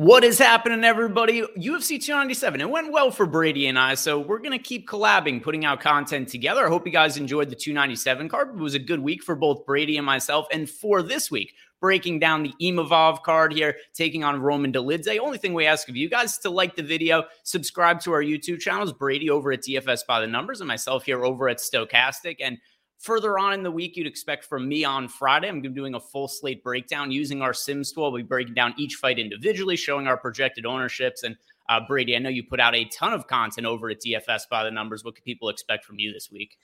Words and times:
What 0.00 0.24
is 0.24 0.38
happening, 0.38 0.82
everybody? 0.82 1.42
UFC 1.42 2.02
297. 2.02 2.62
It 2.62 2.70
went 2.70 2.90
well 2.90 3.10
for 3.10 3.26
Brady 3.26 3.66
and 3.66 3.78
I, 3.78 3.96
so 3.96 4.18
we're 4.18 4.38
going 4.38 4.58
to 4.58 4.58
keep 4.58 4.88
collabing, 4.88 5.42
putting 5.42 5.66
out 5.66 5.82
content 5.82 6.26
together. 6.26 6.64
I 6.64 6.70
hope 6.70 6.86
you 6.86 6.90
guys 6.90 7.18
enjoyed 7.18 7.50
the 7.50 7.54
297 7.54 8.26
card. 8.30 8.48
It 8.48 8.62
was 8.62 8.72
a 8.72 8.78
good 8.78 9.00
week 9.00 9.22
for 9.22 9.34
both 9.34 9.66
Brady 9.66 9.98
and 9.98 10.06
myself. 10.06 10.46
And 10.52 10.70
for 10.70 11.02
this 11.02 11.30
week, 11.30 11.52
breaking 11.82 12.18
down 12.18 12.42
the 12.42 12.54
Imavov 12.62 13.22
card 13.22 13.52
here, 13.52 13.76
taking 13.92 14.24
on 14.24 14.40
Roman 14.40 14.72
Dolidze. 14.72 15.18
Only 15.18 15.36
thing 15.36 15.52
we 15.52 15.66
ask 15.66 15.86
of 15.90 15.96
you 15.96 16.08
guys 16.08 16.38
to 16.38 16.48
like 16.48 16.76
the 16.76 16.82
video, 16.82 17.24
subscribe 17.42 18.00
to 18.00 18.12
our 18.12 18.22
YouTube 18.22 18.60
channels, 18.60 18.94
Brady 18.94 19.28
over 19.28 19.52
at 19.52 19.60
DFS 19.60 20.06
by 20.08 20.18
the 20.18 20.26
numbers, 20.26 20.62
and 20.62 20.68
myself 20.68 21.04
here 21.04 21.22
over 21.26 21.46
at 21.46 21.58
Stokastic. 21.58 22.36
And 22.40 22.56
Further 23.00 23.38
on 23.38 23.54
in 23.54 23.62
the 23.62 23.70
week, 23.70 23.96
you'd 23.96 24.06
expect 24.06 24.44
from 24.44 24.68
me 24.68 24.84
on 24.84 25.08
Friday. 25.08 25.48
I'm 25.48 25.62
doing 25.62 25.94
a 25.94 26.00
full 26.00 26.28
slate 26.28 26.62
breakdown 26.62 27.10
using 27.10 27.40
our 27.40 27.54
Sims 27.54 27.92
tool. 27.92 28.12
We'll 28.12 28.20
be 28.20 28.26
breaking 28.26 28.52
down 28.52 28.74
each 28.76 28.96
fight 28.96 29.18
individually, 29.18 29.74
showing 29.76 30.06
our 30.06 30.18
projected 30.18 30.66
ownerships. 30.66 31.22
And 31.22 31.34
uh, 31.70 31.80
Brady, 31.88 32.14
I 32.14 32.18
know 32.18 32.28
you 32.28 32.42
put 32.42 32.60
out 32.60 32.74
a 32.74 32.84
ton 32.84 33.14
of 33.14 33.26
content 33.26 33.66
over 33.66 33.88
at 33.88 34.02
DFS 34.02 34.42
by 34.50 34.64
the 34.64 34.70
numbers. 34.70 35.02
What 35.02 35.14
can 35.14 35.24
people 35.24 35.48
expect 35.48 35.86
from 35.86 35.98
you 35.98 36.12
this 36.12 36.30
week? 36.30 36.58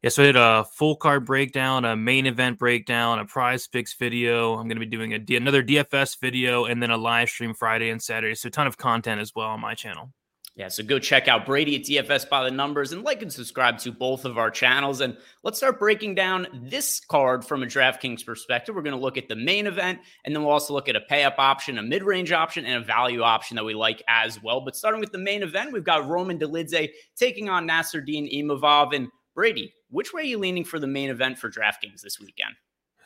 Yeah, 0.00 0.08
so 0.08 0.22
I 0.22 0.26
did 0.26 0.36
a 0.36 0.64
full 0.64 0.96
card 0.96 1.26
breakdown, 1.26 1.84
a 1.84 1.94
main 1.94 2.24
event 2.24 2.58
breakdown, 2.58 3.18
a 3.18 3.26
prize 3.26 3.66
picks 3.66 3.92
video. 3.92 4.54
I'm 4.54 4.68
going 4.68 4.80
to 4.80 4.86
be 4.86 4.86
doing 4.86 5.12
another 5.12 5.62
DFS 5.62 6.18
video 6.18 6.64
and 6.64 6.82
then 6.82 6.92
a 6.92 6.96
live 6.96 7.28
stream 7.28 7.52
Friday 7.52 7.90
and 7.90 8.02
Saturday. 8.02 8.34
So 8.34 8.48
a 8.48 8.50
ton 8.50 8.66
of 8.66 8.78
content 8.78 9.20
as 9.20 9.34
well 9.34 9.48
on 9.48 9.60
my 9.60 9.74
channel. 9.74 10.12
Yeah, 10.56 10.68
so 10.68 10.84
go 10.84 11.00
check 11.00 11.26
out 11.26 11.46
Brady 11.46 11.74
at 11.74 11.82
DFS 11.82 12.28
by 12.28 12.44
the 12.44 12.50
numbers 12.50 12.92
and 12.92 13.02
like 13.02 13.22
and 13.22 13.32
subscribe 13.32 13.78
to 13.78 13.90
both 13.90 14.24
of 14.24 14.38
our 14.38 14.52
channels. 14.52 15.00
And 15.00 15.16
let's 15.42 15.58
start 15.58 15.80
breaking 15.80 16.14
down 16.14 16.46
this 16.70 17.00
card 17.00 17.44
from 17.44 17.64
a 17.64 17.66
DraftKings 17.66 18.24
perspective. 18.24 18.72
We're 18.72 18.82
going 18.82 18.94
to 18.94 19.02
look 19.02 19.18
at 19.18 19.26
the 19.26 19.34
main 19.34 19.66
event, 19.66 19.98
and 20.24 20.34
then 20.34 20.44
we'll 20.44 20.52
also 20.52 20.72
look 20.72 20.88
at 20.88 20.94
a 20.94 21.00
pay 21.00 21.24
up 21.24 21.34
option, 21.38 21.76
a 21.76 21.82
mid 21.82 22.04
range 22.04 22.30
option, 22.30 22.64
and 22.66 22.80
a 22.80 22.86
value 22.86 23.22
option 23.22 23.56
that 23.56 23.64
we 23.64 23.74
like 23.74 24.00
as 24.06 24.40
well. 24.40 24.60
But 24.60 24.76
starting 24.76 25.00
with 25.00 25.10
the 25.10 25.18
main 25.18 25.42
event, 25.42 25.72
we've 25.72 25.82
got 25.82 26.06
Roman 26.06 26.38
Dolidze 26.38 26.90
taking 27.16 27.48
on 27.48 27.66
Nassourdine 27.66 28.32
Imavov. 28.32 28.94
And 28.94 29.08
Brady, 29.34 29.74
which 29.90 30.12
way 30.12 30.22
are 30.22 30.26
you 30.26 30.38
leaning 30.38 30.64
for 30.64 30.78
the 30.78 30.86
main 30.86 31.10
event 31.10 31.36
for 31.36 31.50
DraftKings 31.50 32.02
this 32.02 32.20
weekend? 32.20 32.54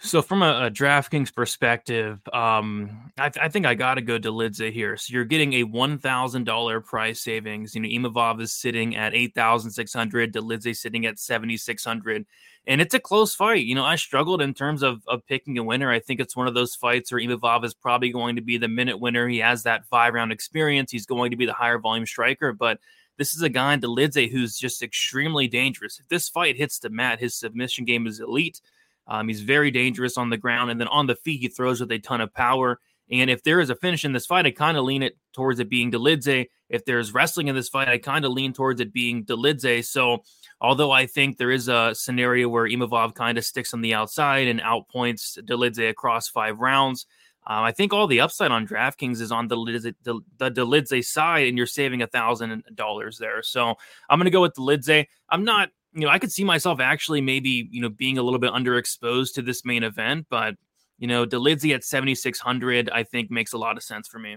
So 0.00 0.22
from 0.22 0.42
a, 0.42 0.66
a 0.66 0.70
DraftKings 0.70 1.34
perspective, 1.34 2.20
um, 2.32 3.10
I, 3.18 3.30
th- 3.30 3.44
I, 3.44 3.48
think 3.48 3.66
I 3.66 3.74
got 3.74 3.94
to 3.94 4.00
go 4.00 4.18
Dolidze 4.18 4.72
here. 4.72 4.96
So 4.96 5.12
you're 5.12 5.24
getting 5.24 5.54
a 5.54 5.64
one 5.64 5.98
thousand 5.98 6.44
dollar 6.44 6.80
price 6.80 7.20
savings. 7.20 7.74
You 7.74 7.80
know, 7.80 7.88
Imavov 7.88 8.40
is 8.40 8.52
sitting 8.52 8.94
at 8.94 9.14
eight 9.14 9.34
thousand 9.34 9.72
six 9.72 9.92
hundred. 9.92 10.32
Dolidze 10.32 10.76
sitting 10.76 11.04
at 11.04 11.18
seventy 11.18 11.56
six 11.56 11.84
hundred, 11.84 12.26
and 12.66 12.80
it's 12.80 12.94
a 12.94 13.00
close 13.00 13.34
fight. 13.34 13.64
You 13.64 13.74
know, 13.74 13.84
I 13.84 13.96
struggled 13.96 14.40
in 14.40 14.54
terms 14.54 14.84
of 14.84 15.02
of 15.08 15.26
picking 15.26 15.58
a 15.58 15.64
winner. 15.64 15.90
I 15.90 15.98
think 15.98 16.20
it's 16.20 16.36
one 16.36 16.46
of 16.46 16.54
those 16.54 16.76
fights 16.76 17.10
where 17.10 17.20
Imavov 17.20 17.64
is 17.64 17.74
probably 17.74 18.10
going 18.10 18.36
to 18.36 18.42
be 18.42 18.56
the 18.56 18.68
minute 18.68 19.00
winner. 19.00 19.26
He 19.26 19.38
has 19.38 19.64
that 19.64 19.84
five 19.86 20.14
round 20.14 20.30
experience. 20.30 20.92
He's 20.92 21.06
going 21.06 21.32
to 21.32 21.36
be 21.36 21.46
the 21.46 21.52
higher 21.52 21.78
volume 21.78 22.06
striker, 22.06 22.52
but 22.52 22.78
this 23.16 23.34
is 23.34 23.42
a 23.42 23.48
guy 23.48 23.74
in 23.74 23.80
Dolidze 23.80 24.30
who's 24.30 24.56
just 24.56 24.80
extremely 24.80 25.48
dangerous. 25.48 25.98
If 25.98 26.06
this 26.06 26.28
fight 26.28 26.56
hits 26.56 26.78
the 26.78 26.88
mat, 26.88 27.18
his 27.18 27.34
submission 27.34 27.84
game 27.84 28.06
is 28.06 28.20
elite. 28.20 28.60
Um, 29.08 29.28
he's 29.28 29.40
very 29.40 29.70
dangerous 29.70 30.16
on 30.16 30.30
the 30.30 30.36
ground, 30.36 30.70
and 30.70 30.78
then 30.78 30.88
on 30.88 31.06
the 31.06 31.16
feet, 31.16 31.40
he 31.40 31.48
throws 31.48 31.80
with 31.80 31.90
a 31.90 31.98
ton 31.98 32.20
of 32.20 32.32
power. 32.32 32.78
And 33.10 33.30
if 33.30 33.42
there 33.42 33.60
is 33.60 33.70
a 33.70 33.74
finish 33.74 34.04
in 34.04 34.12
this 34.12 34.26
fight, 34.26 34.44
I 34.44 34.50
kind 34.50 34.76
of 34.76 34.84
lean 34.84 35.02
it 35.02 35.16
towards 35.32 35.60
it 35.60 35.70
being 35.70 35.90
Dolidze. 35.90 36.46
If 36.68 36.84
there's 36.84 37.14
wrestling 37.14 37.48
in 37.48 37.54
this 37.54 37.70
fight, 37.70 37.88
I 37.88 37.96
kind 37.96 38.24
of 38.24 38.32
lean 38.32 38.52
towards 38.52 38.80
it 38.80 38.92
being 38.92 39.24
Dolidze. 39.24 39.86
So, 39.86 40.18
although 40.60 40.90
I 40.90 41.06
think 41.06 41.38
there 41.38 41.50
is 41.50 41.68
a 41.68 41.94
scenario 41.94 42.48
where 42.48 42.68
Imavov 42.68 43.14
kind 43.14 43.38
of 43.38 43.44
sticks 43.44 43.72
on 43.72 43.80
the 43.80 43.94
outside 43.94 44.46
and 44.46 44.60
outpoints 44.60 45.38
Dolidze 45.42 45.88
across 45.88 46.28
five 46.28 46.58
rounds, 46.58 47.06
um, 47.46 47.64
I 47.64 47.72
think 47.72 47.94
all 47.94 48.06
the 48.06 48.20
upside 48.20 48.50
on 48.50 48.66
DraftKings 48.66 49.22
is 49.22 49.32
on 49.32 49.48
the 49.48 49.56
Dolidze, 49.56 49.94
the, 50.02 50.20
the 50.36 50.50
Dolidze 50.50 51.02
side, 51.06 51.48
and 51.48 51.56
you're 51.56 51.66
saving 51.66 52.02
a 52.02 52.06
thousand 52.06 52.62
dollars 52.74 53.16
there. 53.16 53.42
So 53.42 53.74
I'm 54.10 54.18
going 54.18 54.26
to 54.26 54.30
go 54.30 54.42
with 54.42 54.54
Dolidze. 54.54 55.06
I'm 55.30 55.44
not 55.44 55.70
you 55.92 56.02
know, 56.02 56.08
I 56.08 56.18
could 56.18 56.32
see 56.32 56.44
myself 56.44 56.80
actually 56.80 57.20
maybe, 57.20 57.68
you 57.70 57.80
know, 57.80 57.88
being 57.88 58.18
a 58.18 58.22
little 58.22 58.38
bit 58.38 58.52
underexposed 58.52 59.34
to 59.34 59.42
this 59.42 59.64
main 59.64 59.82
event, 59.82 60.26
but 60.30 60.54
you 60.98 61.06
know, 61.06 61.24
Dolidze 61.24 61.74
at 61.74 61.84
7600 61.84 62.90
I 62.90 63.04
think 63.04 63.30
makes 63.30 63.52
a 63.52 63.58
lot 63.58 63.76
of 63.76 63.82
sense 63.82 64.08
for 64.08 64.18
me. 64.18 64.36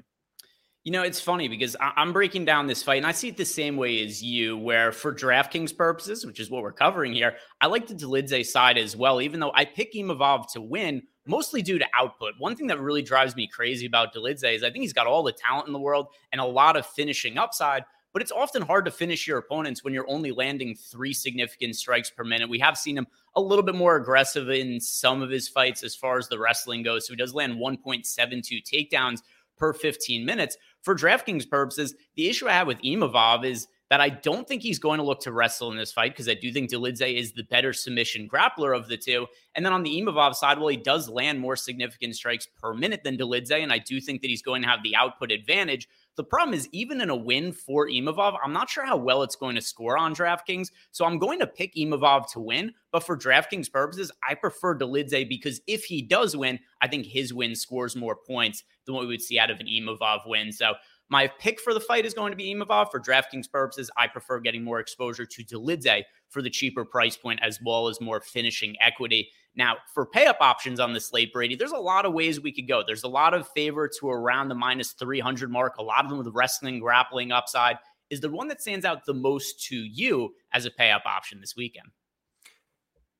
You 0.83 0.91
know, 0.91 1.03
it's 1.03 1.19
funny 1.19 1.47
because 1.47 1.75
I'm 1.79 2.11
breaking 2.11 2.45
down 2.45 2.65
this 2.65 2.81
fight 2.81 2.97
and 2.97 3.05
I 3.05 3.11
see 3.11 3.27
it 3.27 3.37
the 3.37 3.45
same 3.45 3.77
way 3.77 4.03
as 4.03 4.23
you, 4.23 4.57
where 4.57 4.91
for 4.91 5.13
DraftKings 5.13 5.77
purposes, 5.77 6.25
which 6.25 6.39
is 6.39 6.49
what 6.49 6.63
we're 6.63 6.71
covering 6.71 7.13
here, 7.13 7.35
I 7.59 7.67
like 7.67 7.85
the 7.85 7.93
Dolidze 7.93 8.47
side 8.47 8.79
as 8.79 8.95
well, 8.95 9.21
even 9.21 9.39
though 9.39 9.51
I 9.53 9.63
pick 9.63 9.93
Imavov 9.93 10.51
to 10.53 10.61
win, 10.61 11.03
mostly 11.27 11.61
due 11.61 11.77
to 11.77 11.85
output. 11.95 12.33
One 12.39 12.55
thing 12.55 12.65
that 12.67 12.79
really 12.79 13.03
drives 13.03 13.35
me 13.35 13.45
crazy 13.45 13.85
about 13.85 14.11
Dolidze 14.11 14.55
is 14.55 14.63
I 14.63 14.71
think 14.71 14.81
he's 14.81 14.93
got 14.93 15.05
all 15.05 15.21
the 15.21 15.31
talent 15.31 15.67
in 15.67 15.73
the 15.73 15.79
world 15.79 16.07
and 16.31 16.41
a 16.41 16.45
lot 16.45 16.75
of 16.75 16.87
finishing 16.87 17.37
upside, 17.37 17.83
but 18.13 18.21
it's 18.21 18.31
often 18.31 18.61
hard 18.61 18.85
to 18.85 18.91
finish 18.91 19.27
your 19.27 19.37
opponents 19.37 19.83
when 19.83 19.93
you're 19.93 20.09
only 20.09 20.31
landing 20.31 20.75
three 20.75 21.13
significant 21.13 21.75
strikes 21.75 22.09
per 22.09 22.23
minute. 22.23 22.49
We 22.49 22.59
have 22.59 22.77
seen 22.77 22.97
him 22.97 23.07
a 23.35 23.41
little 23.41 23.63
bit 23.63 23.75
more 23.75 23.95
aggressive 23.95 24.49
in 24.49 24.79
some 24.79 25.21
of 25.21 25.29
his 25.29 25.47
fights 25.47 25.83
as 25.83 25.95
far 25.95 26.17
as 26.17 26.27
the 26.27 26.39
wrestling 26.39 26.83
goes. 26.83 27.07
So 27.07 27.13
he 27.13 27.17
does 27.17 27.33
land 27.33 27.53
1.72 27.53 28.63
takedowns 28.63 29.21
per 29.57 29.73
15 29.73 30.25
minutes. 30.25 30.57
For 30.81 30.95
DraftKings 30.95 31.49
purposes, 31.49 31.95
the 32.15 32.27
issue 32.27 32.47
I 32.47 32.53
have 32.53 32.67
with 32.67 32.81
Imavov 32.81 33.45
is 33.45 33.67
that 33.91 33.99
I 33.99 34.07
don't 34.07 34.47
think 34.47 34.63
he's 34.63 34.79
going 34.79 34.99
to 34.99 35.03
look 35.03 35.19
to 35.19 35.33
wrestle 35.33 35.69
in 35.69 35.77
this 35.77 35.91
fight 35.91 36.13
because 36.13 36.29
I 36.29 36.33
do 36.33 36.51
think 36.51 36.71
Dolidze 36.71 37.13
is 37.13 37.33
the 37.33 37.43
better 37.43 37.73
submission 37.73 38.27
grappler 38.27 38.75
of 38.75 38.87
the 38.87 38.95
two. 38.95 39.27
And 39.53 39.65
then 39.65 39.73
on 39.73 39.83
the 39.83 40.01
Imavov 40.01 40.33
side, 40.33 40.57
well, 40.57 40.69
he 40.69 40.77
does 40.77 41.09
land 41.09 41.41
more 41.41 41.57
significant 41.57 42.15
strikes 42.15 42.47
per 42.47 42.73
minute 42.73 43.03
than 43.03 43.17
Dolidze, 43.17 43.61
and 43.61 43.71
I 43.71 43.79
do 43.79 43.99
think 43.99 44.21
that 44.21 44.29
he's 44.29 44.41
going 44.41 44.61
to 44.61 44.67
have 44.69 44.81
the 44.81 44.95
output 44.95 45.29
advantage. 45.29 45.89
The 46.17 46.23
problem 46.25 46.53
is, 46.53 46.67
even 46.71 46.99
in 46.99 47.09
a 47.09 47.15
win 47.15 47.53
for 47.53 47.87
Imavov, 47.87 48.37
I'm 48.43 48.51
not 48.51 48.69
sure 48.69 48.85
how 48.85 48.97
well 48.97 49.23
it's 49.23 49.37
going 49.37 49.55
to 49.55 49.61
score 49.61 49.97
on 49.97 50.13
DraftKings. 50.13 50.67
So 50.91 51.05
I'm 51.05 51.17
going 51.17 51.39
to 51.39 51.47
pick 51.47 51.73
Imavov 51.75 52.29
to 52.33 52.39
win. 52.39 52.73
But 52.91 53.03
for 53.03 53.17
DraftKings 53.17 53.71
purposes, 53.71 54.11
I 54.27 54.35
prefer 54.35 54.77
Dolidze 54.77 55.27
because 55.27 55.61
if 55.67 55.85
he 55.85 56.01
does 56.01 56.35
win, 56.35 56.59
I 56.81 56.87
think 56.89 57.05
his 57.05 57.33
win 57.33 57.55
scores 57.55 57.95
more 57.95 58.15
points 58.15 58.63
than 58.85 58.95
what 58.95 59.01
we 59.01 59.07
would 59.07 59.21
see 59.21 59.39
out 59.39 59.49
of 59.49 59.59
an 59.61 59.67
Imavov 59.67 60.27
win. 60.27 60.51
So 60.51 60.73
my 61.11 61.27
pick 61.27 61.59
for 61.59 61.73
the 61.73 61.79
fight 61.79 62.05
is 62.05 62.13
going 62.13 62.31
to 62.31 62.37
be 62.37 62.55
Imavov. 62.55 62.89
For 62.89 62.99
DraftKings 62.99 63.51
purposes, 63.51 63.91
I 63.97 64.07
prefer 64.07 64.39
getting 64.39 64.63
more 64.63 64.79
exposure 64.79 65.25
to 65.25 65.43
Dolidze 65.43 66.03
for 66.29 66.41
the 66.41 66.49
cheaper 66.49 66.85
price 66.85 67.17
point 67.17 67.41
as 67.43 67.59
well 67.63 67.89
as 67.89 67.99
more 67.99 68.21
finishing 68.21 68.77
equity. 68.79 69.29
Now, 69.53 69.75
for 69.93 70.05
pay 70.05 70.27
up 70.27 70.37
options 70.39 70.79
on 70.79 70.93
the 70.93 71.01
slate, 71.01 71.33
Brady, 71.33 71.57
there's 71.57 71.73
a 71.73 71.77
lot 71.77 72.05
of 72.05 72.13
ways 72.13 72.39
we 72.39 72.53
could 72.53 72.65
go. 72.65 72.81
There's 72.87 73.03
a 73.03 73.09
lot 73.09 73.33
of 73.33 73.45
favorites 73.49 73.97
who 73.97 74.09
are 74.09 74.21
around 74.21 74.47
the 74.47 74.55
minus 74.55 74.93
300 74.93 75.51
mark, 75.51 75.75
a 75.77 75.83
lot 75.83 76.05
of 76.05 76.09
them 76.09 76.17
with 76.17 76.33
wrestling, 76.33 76.79
grappling 76.79 77.33
upside. 77.33 77.75
Is 78.09 78.21
the 78.21 78.29
one 78.29 78.47
that 78.47 78.61
stands 78.61 78.85
out 78.85 79.05
the 79.05 79.13
most 79.13 79.61
to 79.65 79.75
you 79.75 80.33
as 80.53 80.65
a 80.65 80.71
pay 80.71 80.91
up 80.91 81.03
option 81.05 81.41
this 81.41 81.57
weekend? 81.57 81.87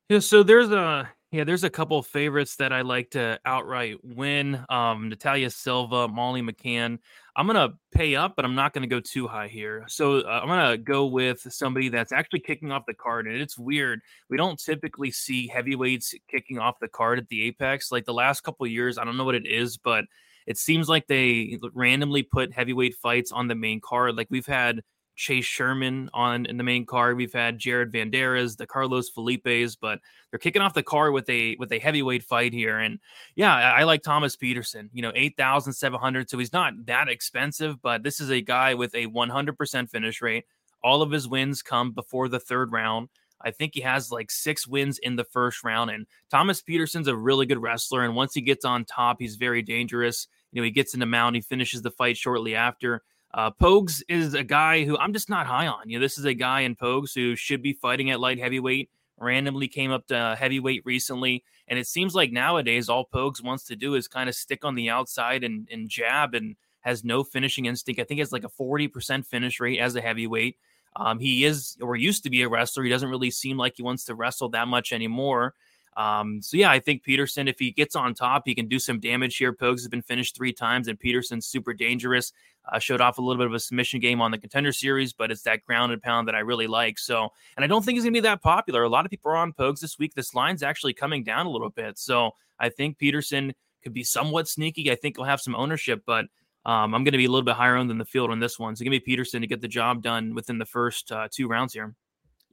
Yeah, 0.08 0.20
so 0.20 0.42
there's 0.42 0.70
a 0.70 1.10
yeah, 1.32 1.44
there's 1.44 1.64
a 1.64 1.70
couple 1.70 2.02
favorites 2.02 2.56
that 2.56 2.74
I 2.74 2.82
like 2.82 3.12
to 3.12 3.40
outright 3.46 3.96
win. 4.04 4.62
Um, 4.68 5.08
Natalia 5.08 5.48
Silva, 5.48 6.06
Molly 6.06 6.42
McCann. 6.42 6.98
I'm 7.34 7.46
gonna 7.46 7.70
pay 7.90 8.14
up, 8.14 8.36
but 8.36 8.44
I'm 8.44 8.54
not 8.54 8.74
gonna 8.74 8.86
go 8.86 9.00
too 9.00 9.26
high 9.26 9.48
here. 9.48 9.86
So 9.88 10.18
uh, 10.18 10.40
I'm 10.42 10.46
gonna 10.46 10.76
go 10.76 11.06
with 11.06 11.40
somebody 11.40 11.88
that's 11.88 12.12
actually 12.12 12.40
kicking 12.40 12.70
off 12.70 12.84
the 12.86 12.92
card, 12.92 13.26
and 13.26 13.36
it's 13.36 13.56
weird. 13.56 14.02
We 14.28 14.36
don't 14.36 14.62
typically 14.62 15.10
see 15.10 15.48
heavyweights 15.48 16.14
kicking 16.28 16.58
off 16.58 16.78
the 16.80 16.88
card 16.88 17.18
at 17.18 17.28
the 17.28 17.44
Apex. 17.44 17.90
Like 17.90 18.04
the 18.04 18.12
last 18.12 18.42
couple 18.42 18.66
years, 18.66 18.98
I 18.98 19.04
don't 19.04 19.16
know 19.16 19.24
what 19.24 19.34
it 19.34 19.46
is, 19.46 19.78
but 19.78 20.04
it 20.46 20.58
seems 20.58 20.86
like 20.86 21.06
they 21.06 21.58
randomly 21.72 22.24
put 22.24 22.52
heavyweight 22.52 22.96
fights 22.96 23.32
on 23.32 23.48
the 23.48 23.54
main 23.54 23.80
card. 23.80 24.16
Like 24.16 24.28
we've 24.28 24.44
had 24.44 24.82
Chase 25.14 25.44
Sherman 25.44 26.08
on 26.14 26.46
in 26.46 26.56
the 26.56 26.64
main 26.64 26.86
card. 26.86 27.16
We've 27.16 27.32
had 27.32 27.58
Jared 27.58 27.92
Vanderaa, 27.92 28.56
the 28.56 28.66
Carlos 28.66 29.10
Felipes, 29.10 29.76
but 29.80 30.00
they're 30.30 30.38
kicking 30.38 30.62
off 30.62 30.74
the 30.74 30.82
card 30.82 31.12
with 31.12 31.28
a 31.28 31.56
with 31.58 31.72
a 31.72 31.78
heavyweight 31.78 32.24
fight 32.24 32.52
here. 32.52 32.78
And 32.78 32.98
yeah, 33.34 33.54
I, 33.54 33.80
I 33.80 33.82
like 33.84 34.02
Thomas 34.02 34.36
Petersen. 34.36 34.90
You 34.92 35.02
know, 35.02 35.12
eight 35.14 35.36
thousand 35.36 35.74
seven 35.74 36.00
hundred, 36.00 36.30
so 36.30 36.38
he's 36.38 36.52
not 36.52 36.86
that 36.86 37.08
expensive, 37.08 37.80
but 37.82 38.02
this 38.02 38.20
is 38.20 38.30
a 38.30 38.40
guy 38.40 38.74
with 38.74 38.94
a 38.94 39.06
one 39.06 39.28
hundred 39.28 39.58
percent 39.58 39.90
finish 39.90 40.22
rate. 40.22 40.44
All 40.82 41.02
of 41.02 41.10
his 41.10 41.28
wins 41.28 41.62
come 41.62 41.92
before 41.92 42.28
the 42.28 42.40
third 42.40 42.72
round. 42.72 43.08
I 43.44 43.50
think 43.50 43.74
he 43.74 43.80
has 43.80 44.12
like 44.12 44.30
six 44.30 44.66
wins 44.66 44.98
in 44.98 45.16
the 45.16 45.24
first 45.24 45.64
round. 45.64 45.90
And 45.90 46.06
Thomas 46.30 46.62
Petersen's 46.62 47.08
a 47.08 47.16
really 47.16 47.44
good 47.44 47.60
wrestler. 47.60 48.04
And 48.04 48.14
once 48.14 48.34
he 48.34 48.40
gets 48.40 48.64
on 48.64 48.84
top, 48.84 49.16
he's 49.18 49.34
very 49.34 49.62
dangerous. 49.62 50.28
You 50.52 50.60
know, 50.60 50.64
he 50.64 50.70
gets 50.70 50.94
in 50.94 51.00
the 51.00 51.06
mount, 51.06 51.34
he 51.34 51.40
finishes 51.40 51.82
the 51.82 51.90
fight 51.90 52.16
shortly 52.16 52.54
after. 52.54 53.02
Uh, 53.34 53.50
Pogues 53.50 54.02
is 54.08 54.34
a 54.34 54.44
guy 54.44 54.84
who 54.84 54.98
I'm 54.98 55.12
just 55.12 55.30
not 55.30 55.46
high 55.46 55.66
on. 55.66 55.88
You 55.88 55.98
know, 55.98 56.02
this 56.04 56.18
is 56.18 56.24
a 56.24 56.34
guy 56.34 56.60
in 56.60 56.76
Pogues 56.76 57.14
who 57.14 57.34
should 57.34 57.62
be 57.62 57.72
fighting 57.72 58.10
at 58.10 58.20
light 58.20 58.38
heavyweight. 58.38 58.90
Randomly 59.18 59.68
came 59.68 59.90
up 59.90 60.06
to 60.08 60.36
heavyweight 60.38 60.82
recently, 60.84 61.44
and 61.68 61.78
it 61.78 61.86
seems 61.86 62.14
like 62.14 62.32
nowadays 62.32 62.88
all 62.88 63.06
Pogues 63.06 63.42
wants 63.42 63.64
to 63.64 63.76
do 63.76 63.94
is 63.94 64.08
kind 64.08 64.28
of 64.28 64.34
stick 64.34 64.64
on 64.64 64.74
the 64.74 64.90
outside 64.90 65.44
and, 65.44 65.68
and 65.70 65.88
jab, 65.88 66.34
and 66.34 66.56
has 66.80 67.04
no 67.04 67.24
finishing 67.24 67.66
instinct. 67.66 68.00
I 68.00 68.04
think 68.04 68.20
it's 68.20 68.32
like 68.32 68.44
a 68.44 68.48
40% 68.48 69.24
finish 69.24 69.60
rate 69.60 69.78
as 69.78 69.96
a 69.96 70.00
heavyweight. 70.00 70.56
Um, 70.94 71.18
he 71.20 71.44
is 71.44 71.78
or 71.80 71.96
used 71.96 72.24
to 72.24 72.30
be 72.30 72.42
a 72.42 72.48
wrestler. 72.48 72.84
He 72.84 72.90
doesn't 72.90 73.08
really 73.08 73.30
seem 73.30 73.56
like 73.56 73.74
he 73.76 73.82
wants 73.82 74.04
to 74.06 74.14
wrestle 74.14 74.50
that 74.50 74.68
much 74.68 74.92
anymore. 74.92 75.54
Um, 75.96 76.40
so 76.40 76.56
yeah, 76.56 76.70
I 76.70 76.78
think 76.80 77.02
Petersen, 77.02 77.48
if 77.48 77.58
he 77.58 77.70
gets 77.70 77.94
on 77.94 78.14
top, 78.14 78.42
he 78.46 78.54
can 78.54 78.66
do 78.66 78.78
some 78.78 78.98
damage 78.98 79.36
here. 79.36 79.52
Pogues 79.52 79.80
has 79.80 79.88
been 79.88 80.02
finished 80.02 80.34
three 80.34 80.52
times, 80.52 80.88
and 80.88 80.98
Petersen's 80.98 81.46
super 81.46 81.74
dangerous. 81.74 82.32
Uh, 82.72 82.78
showed 82.78 83.00
off 83.00 83.18
a 83.18 83.20
little 83.20 83.38
bit 83.38 83.48
of 83.48 83.54
a 83.54 83.58
submission 83.58 83.98
game 83.98 84.20
on 84.20 84.30
the 84.30 84.38
contender 84.38 84.72
series, 84.72 85.12
but 85.12 85.32
it's 85.32 85.42
that 85.42 85.64
grounded 85.64 86.00
pound 86.00 86.28
that 86.28 86.36
I 86.36 86.38
really 86.38 86.68
like. 86.68 86.96
So, 86.98 87.32
and 87.56 87.64
I 87.64 87.66
don't 87.66 87.84
think 87.84 87.96
he's 87.96 88.04
gonna 88.04 88.12
be 88.12 88.20
that 88.20 88.40
popular. 88.40 88.84
A 88.84 88.88
lot 88.88 89.04
of 89.04 89.10
people 89.10 89.32
are 89.32 89.36
on 89.36 89.52
Pogues 89.52 89.80
this 89.80 89.98
week. 89.98 90.14
This 90.14 90.32
line's 90.32 90.62
actually 90.62 90.92
coming 90.92 91.24
down 91.24 91.46
a 91.46 91.50
little 91.50 91.70
bit, 91.70 91.98
so 91.98 92.30
I 92.60 92.68
think 92.68 92.98
Petersen 92.98 93.52
could 93.82 93.92
be 93.92 94.04
somewhat 94.04 94.48
sneaky. 94.48 94.90
I 94.90 94.94
think 94.94 95.16
he'll 95.16 95.24
have 95.24 95.40
some 95.40 95.56
ownership, 95.56 96.04
but 96.06 96.26
um, 96.64 96.94
I'm 96.94 97.02
going 97.02 97.12
to 97.12 97.18
be 97.18 97.24
a 97.24 97.28
little 97.28 97.44
bit 97.44 97.56
higher 97.56 97.76
owned 97.76 97.90
than 97.90 97.98
the 97.98 98.04
field 98.04 98.30
on 98.30 98.38
this 98.38 98.58
one. 98.58 98.76
So 98.76 98.84
give 98.84 98.92
me 98.92 99.00
Petersen 99.00 99.40
to 99.40 99.46
get 99.46 99.60
the 99.60 99.68
job 99.68 100.02
done 100.02 100.34
within 100.34 100.58
the 100.58 100.64
first 100.64 101.10
uh, 101.10 101.28
two 101.30 101.48
rounds 101.48 101.72
here. 101.72 101.94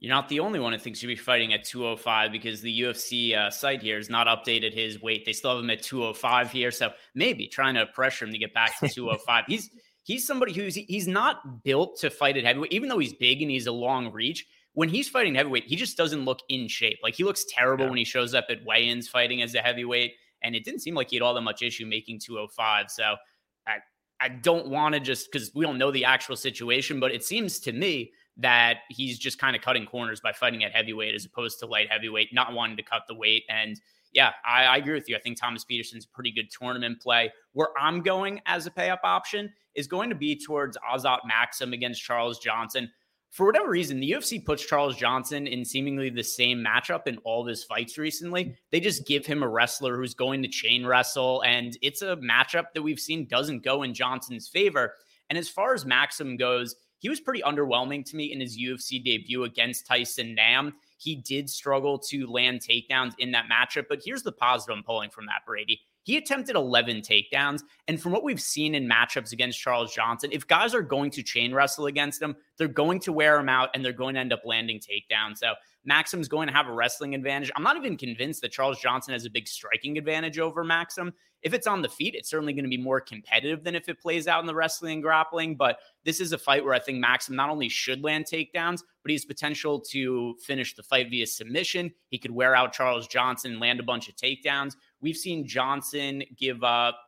You're 0.00 0.14
not 0.14 0.30
the 0.30 0.40
only 0.40 0.58
one 0.58 0.72
who 0.72 0.78
thinks 0.78 1.02
you'll 1.02 1.10
be 1.10 1.16
fighting 1.16 1.52
at 1.52 1.62
205 1.62 2.32
because 2.32 2.62
the 2.62 2.80
UFC 2.80 3.36
uh, 3.36 3.50
site 3.50 3.82
here 3.82 3.98
has 3.98 4.08
not 4.08 4.26
updated 4.26 4.72
his 4.72 5.00
weight. 5.02 5.26
They 5.26 5.34
still 5.34 5.54
have 5.54 5.62
him 5.62 5.68
at 5.68 5.82
205 5.82 6.50
here, 6.50 6.70
so 6.70 6.90
maybe 7.14 7.46
trying 7.46 7.74
to 7.74 7.84
pressure 7.86 8.24
him 8.24 8.32
to 8.32 8.38
get 8.38 8.54
back 8.54 8.78
to 8.80 8.88
205. 8.94 9.44
he's 9.46 9.68
he's 10.02 10.26
somebody 10.26 10.54
who's 10.54 10.74
he's 10.74 11.06
not 11.06 11.62
built 11.62 11.98
to 12.00 12.08
fight 12.08 12.38
at 12.38 12.44
heavyweight, 12.44 12.72
even 12.72 12.88
though 12.88 12.98
he's 12.98 13.12
big 13.12 13.42
and 13.42 13.50
he's 13.50 13.66
a 13.66 13.72
long 13.72 14.10
reach. 14.10 14.46
When 14.72 14.88
he's 14.88 15.08
fighting 15.08 15.34
heavyweight, 15.34 15.64
he 15.64 15.76
just 15.76 15.98
doesn't 15.98 16.24
look 16.24 16.40
in 16.48 16.66
shape. 16.66 16.98
Like 17.02 17.14
he 17.14 17.24
looks 17.24 17.44
terrible 17.48 17.84
yeah. 17.84 17.90
when 17.90 17.98
he 17.98 18.04
shows 18.04 18.34
up 18.34 18.46
at 18.48 18.64
weigh-ins 18.64 19.06
fighting 19.08 19.42
as 19.42 19.54
a 19.54 19.60
heavyweight, 19.60 20.12
and 20.42 20.54
it 20.54 20.64
didn't 20.64 20.80
seem 20.80 20.94
like 20.94 21.10
he 21.10 21.16
had 21.16 21.22
all 21.22 21.34
that 21.34 21.42
much 21.42 21.60
issue 21.60 21.84
making 21.84 22.20
205. 22.20 22.90
So 22.90 23.16
I 23.66 23.76
I 24.18 24.28
don't 24.28 24.68
want 24.68 24.94
to 24.94 25.00
just 25.00 25.30
because 25.30 25.50
we 25.54 25.66
don't 25.66 25.76
know 25.76 25.90
the 25.90 26.06
actual 26.06 26.36
situation, 26.36 27.00
but 27.00 27.12
it 27.12 27.22
seems 27.22 27.58
to 27.60 27.72
me 27.72 28.12
that 28.40 28.78
he's 28.88 29.18
just 29.18 29.38
kind 29.38 29.54
of 29.54 29.62
cutting 29.62 29.86
corners 29.86 30.20
by 30.20 30.32
fighting 30.32 30.64
at 30.64 30.72
heavyweight 30.72 31.14
as 31.14 31.24
opposed 31.24 31.58
to 31.60 31.66
light 31.66 31.90
heavyweight, 31.90 32.32
not 32.32 32.52
wanting 32.52 32.76
to 32.76 32.82
cut 32.82 33.02
the 33.08 33.14
weight. 33.14 33.44
And 33.48 33.80
yeah, 34.12 34.32
I, 34.44 34.64
I, 34.64 34.76
agree 34.78 34.94
with 34.94 35.08
you. 35.08 35.16
I 35.16 35.20
think 35.20 35.38
Thomas 35.38 35.64
Petersen's 35.64 36.04
a 36.04 36.08
pretty 36.08 36.32
good 36.32 36.50
tournament 36.50 37.00
play. 37.00 37.32
Where 37.52 37.68
I'm 37.78 38.02
going 38.02 38.40
as 38.46 38.66
a 38.66 38.70
pay 38.70 38.90
up 38.90 39.00
option 39.04 39.52
is 39.74 39.86
going 39.86 40.08
to 40.10 40.16
be 40.16 40.36
towards 40.36 40.76
Azat 40.78 41.20
Maksum 41.30 41.72
against 41.72 42.02
Charles 42.02 42.38
Johnson. 42.38 42.90
For 43.30 43.46
whatever 43.46 43.70
reason, 43.70 44.00
the 44.00 44.10
UFC 44.10 44.44
puts 44.44 44.66
Charles 44.66 44.96
Johnson 44.96 45.46
in 45.46 45.64
seemingly 45.64 46.10
the 46.10 46.24
same 46.24 46.64
matchup 46.64 47.06
in 47.06 47.18
all 47.18 47.42
of 47.42 47.46
his 47.46 47.62
fights 47.62 47.96
recently. 47.96 48.56
They 48.72 48.80
just 48.80 49.06
give 49.06 49.24
him 49.24 49.44
a 49.44 49.48
wrestler 49.48 49.96
who's 49.96 50.14
going 50.14 50.42
to 50.42 50.48
chain 50.48 50.84
wrestle, 50.84 51.42
and 51.42 51.78
it's 51.80 52.02
a 52.02 52.16
matchup 52.16 52.72
that 52.74 52.82
we've 52.82 52.98
seen 52.98 53.28
doesn't 53.28 53.62
go 53.62 53.84
in 53.84 53.94
Johnson's 53.94 54.48
favor. 54.48 54.94
And 55.28 55.38
as 55.38 55.48
far 55.48 55.74
as 55.74 55.84
Maksum 55.84 56.36
goes, 56.36 56.74
he 57.00 57.08
was 57.08 57.20
pretty 57.20 57.42
underwhelming 57.42 58.04
to 58.10 58.16
me 58.16 58.32
in 58.32 58.40
his 58.40 58.58
UFC 58.58 59.02
debut 59.02 59.44
against 59.44 59.86
Tyson 59.86 60.34
Nam. 60.34 60.74
He 60.98 61.16
did 61.16 61.50
struggle 61.50 61.98
to 61.98 62.26
land 62.26 62.60
takedowns 62.60 63.14
in 63.18 63.32
that 63.32 63.46
matchup, 63.50 63.86
but 63.88 64.00
here's 64.04 64.22
the 64.22 64.32
positive 64.32 64.76
I'm 64.76 64.84
pulling 64.84 65.10
from 65.10 65.26
that, 65.26 65.42
Brady. 65.46 65.80
He 66.02 66.16
attempted 66.16 66.56
11 66.56 67.02
takedowns. 67.02 67.62
And 67.88 68.00
from 68.00 68.12
what 68.12 68.24
we've 68.24 68.40
seen 68.40 68.74
in 68.74 68.88
matchups 68.88 69.32
against 69.32 69.58
Charles 69.58 69.94
Johnson, 69.94 70.30
if 70.32 70.46
guys 70.46 70.74
are 70.74 70.82
going 70.82 71.10
to 71.12 71.22
chain 71.22 71.54
wrestle 71.54 71.86
against 71.86 72.20
him, 72.20 72.36
they're 72.58 72.68
going 72.68 73.00
to 73.00 73.12
wear 73.12 73.38
him 73.38 73.48
out 73.48 73.70
and 73.74 73.84
they're 73.84 73.92
going 73.92 74.14
to 74.14 74.20
end 74.20 74.32
up 74.32 74.42
landing 74.44 74.78
takedowns. 74.78 75.38
So 75.38 75.54
Maksum's 75.88 76.28
going 76.28 76.48
to 76.48 76.54
have 76.54 76.68
a 76.68 76.72
wrestling 76.72 77.14
advantage. 77.14 77.50
I'm 77.54 77.62
not 77.62 77.76
even 77.76 77.96
convinced 77.96 78.42
that 78.42 78.52
Charles 78.52 78.80
Johnson 78.80 79.12
has 79.12 79.24
a 79.24 79.30
big 79.30 79.48
striking 79.48 79.98
advantage 79.98 80.38
over 80.38 80.64
Maksum. 80.64 81.12
If 81.42 81.54
it's 81.54 81.66
on 81.66 81.82
the 81.82 81.88
feet, 81.88 82.14
it's 82.14 82.28
certainly 82.28 82.52
going 82.52 82.64
to 82.64 82.70
be 82.70 82.76
more 82.76 83.00
competitive 83.00 83.64
than 83.64 83.74
if 83.74 83.88
it 83.88 84.00
plays 84.00 84.28
out 84.28 84.40
in 84.40 84.46
the 84.46 84.54
wrestling 84.54 84.94
and 84.94 85.02
grappling. 85.02 85.56
But 85.56 85.78
this 86.04 86.20
is 86.20 86.32
a 86.32 86.38
fight 86.38 86.64
where 86.64 86.74
I 86.74 86.78
think 86.78 87.02
Maksum 87.02 87.30
not 87.30 87.50
only 87.50 87.68
should 87.68 88.04
land 88.04 88.26
takedowns, 88.26 88.82
but 89.02 89.10
he 89.10 89.14
has 89.14 89.24
potential 89.24 89.80
to 89.90 90.36
finish 90.44 90.74
the 90.74 90.82
fight 90.82 91.08
via 91.10 91.26
submission. 91.26 91.92
He 92.08 92.18
could 92.18 92.30
wear 92.30 92.54
out 92.54 92.72
Charles 92.72 93.06
Johnson, 93.06 93.58
land 93.58 93.80
a 93.80 93.84
bunch 93.84 94.08
of 94.08 94.16
takedowns. 94.16 94.74
We've 95.00 95.16
seen 95.16 95.46
Johnson 95.46 96.22
give 96.36 96.62
up 96.62 96.98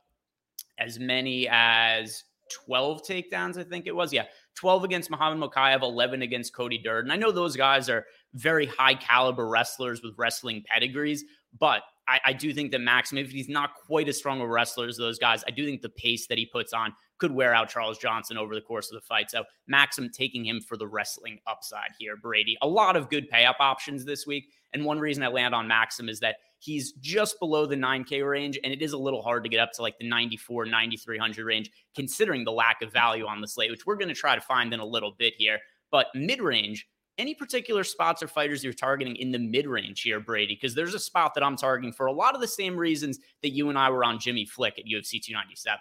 as 0.79 0.99
many 0.99 1.47
as 1.51 2.25
12 2.53 3.03
takedowns, 3.03 3.59
I 3.59 3.65
think 3.65 3.87
it 3.87 3.95
was. 3.95 4.13
Yeah, 4.13 4.25
12 4.55 4.85
against 4.85 5.11
Muhammad 5.11 5.51
Mokaev, 5.51 5.83
11 5.83 6.23
against 6.23 6.55
Cody 6.55 6.79
Durden. 6.79 7.11
I 7.11 7.17
know 7.17 7.33
those 7.33 7.57
guys 7.57 7.89
are 7.89 8.07
very 8.35 8.67
high 8.67 8.95
caliber 8.95 9.49
wrestlers 9.49 10.03
with 10.03 10.15
wrestling 10.17 10.65
pedigrees, 10.67 11.25
but 11.59 11.83
I, 12.09 12.21
I, 12.27 12.33
do 12.33 12.53
think 12.53 12.73
that 12.73 12.81
Max, 12.81 13.13
if 13.13 13.31
he's 13.31 13.49
not 13.49 13.75
quite 13.75 14.09
as 14.09 14.17
strong 14.17 14.41
a 14.41 14.47
wrestler 14.47 14.89
as 14.89 14.97
those 14.97 15.19
guys, 15.19 15.45
I 15.47 15.51
do 15.51 15.65
think 15.65 15.83
the 15.83 15.89
pace 15.89 16.27
that 16.27 16.39
he 16.39 16.47
puts 16.47 16.73
on 16.73 16.93
could 17.19 17.31
wear 17.31 17.55
out 17.55 17.69
Charles 17.69 17.99
Johnson 17.99 18.37
over 18.37 18.55
the 18.55 18.61
course 18.61 18.91
of 18.91 18.95
the 18.95 19.07
fight. 19.07 19.31
So 19.31 19.45
Maksum 19.73 20.13
taking 20.13 20.45
him 20.45 20.61
for 20.61 20.77
the 20.77 20.89
wrestling 20.89 21.39
upside 21.47 21.91
here, 21.99 22.17
Brady. 22.17 22.57
A 22.63 22.67
lot 22.67 22.97
of 22.97 23.09
good 23.09 23.29
pay 23.29 23.45
up 23.45 23.57
options 23.61 24.05
this 24.05 24.27
week. 24.27 24.49
And 24.73 24.85
one 24.85 24.99
reason 24.99 25.23
I 25.23 25.29
land 25.29 25.55
on 25.55 25.69
Maksum 25.69 26.09
is 26.09 26.19
that 26.21 26.37
he's 26.59 26.93
just 26.95 27.39
below 27.39 27.67
the 27.67 27.77
9K 27.77 28.29
range, 28.29 28.59
and 28.65 28.73
it 28.73 28.83
is 28.83 28.93
a 28.93 28.99
little 28.99 29.23
hard 29.23 29.45
to 29.45 29.51
get 29.51 29.61
up 29.61 29.73
to 29.75 29.83
like 29.83 29.99
the 29.99 30.09
94, 30.09 30.67
9,300 30.67 31.45
range, 31.45 31.71
considering 31.95 32.45
the 32.45 32.53
lack 32.53 32.83
of 32.83 32.93
value 32.93 33.27
on 33.27 33.41
the 33.41 33.49
slate, 33.49 33.71
which 33.71 33.87
we're 33.87 33.97
going 33.97 34.09
to 34.09 34.15
try 34.15 34.35
to 34.35 34.41
find 34.41 34.73
in 34.73 34.81
a 34.81 34.85
little 34.85 35.13
bit 35.19 35.35
here. 35.37 35.59
But 35.91 36.07
mid 36.15 36.41
range, 36.41 36.89
any 37.19 37.35
particular 37.35 37.85
spots 37.85 38.23
or 38.23 38.29
fighters 38.29 38.65
you're 38.65 38.73
targeting 38.73 39.17
in 39.17 39.31
the 39.31 39.39
mid 39.39 39.67
range 39.67 40.03
here, 40.03 40.21
Brady? 40.21 40.55
Because 40.55 40.75
there's 40.75 40.95
a 40.95 40.99
spot 40.99 41.35
that 41.35 41.45
I'm 41.45 41.57
targeting 41.57 41.93
for 41.93 42.07
a 42.07 42.13
lot 42.13 42.35
of 42.35 42.41
the 42.41 42.49
same 42.49 42.77
reasons 42.77 43.19
that 43.43 43.51
you 43.51 43.69
and 43.69 43.79
I 43.79 43.91
were 43.91 44.05
on 44.05 44.19
Jimmy 44.19 44.45
Flick 44.45 44.79
at 44.79 44.85
UFC 44.85 45.23
297. 45.23 45.81